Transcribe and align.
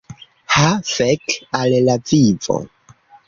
Ha 0.53 0.63
fek 0.91 1.35
al 1.61 1.75
la 1.89 1.99
vivo! 2.13 2.57